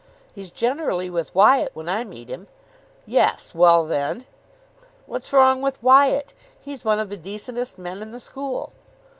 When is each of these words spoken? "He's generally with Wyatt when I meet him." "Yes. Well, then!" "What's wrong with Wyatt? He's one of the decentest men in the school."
"He's 0.33 0.49
generally 0.49 1.11
with 1.11 1.35
Wyatt 1.35 1.75
when 1.75 1.87
I 1.87 2.03
meet 2.03 2.27
him." 2.27 2.47
"Yes. 3.05 3.53
Well, 3.53 3.85
then!" 3.85 4.25
"What's 5.05 5.31
wrong 5.31 5.61
with 5.61 5.77
Wyatt? 5.83 6.33
He's 6.59 6.83
one 6.83 6.97
of 6.97 7.09
the 7.11 7.17
decentest 7.17 7.77
men 7.77 8.01
in 8.01 8.09
the 8.09 8.19
school." 8.19 8.73